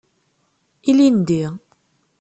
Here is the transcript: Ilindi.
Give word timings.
Ilindi. 0.89 1.39